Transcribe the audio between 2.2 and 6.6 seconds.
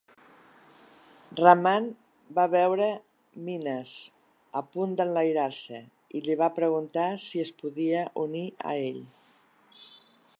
va veure Minhas a punt d'enlairar-se i li va